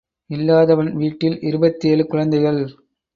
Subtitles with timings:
[0.29, 2.59] இல்லாதவன் வீட்டில் இருபத்தேழு குழந்தைகள்.